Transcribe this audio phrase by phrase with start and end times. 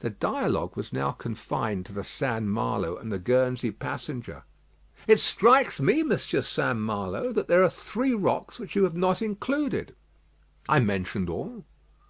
[0.00, 2.46] The dialogue was now confined to the St.
[2.46, 4.44] Malo and the Guernsey passenger.
[5.06, 6.78] "It strikes me, Monsieur St.
[6.78, 9.94] Malo, that there are three rocks which you have not included."
[10.66, 11.66] "I mentioned all."